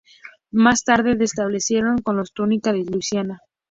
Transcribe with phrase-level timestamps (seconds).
[0.49, 3.39] Más tarde se establecieron con los tunica en Luisiana.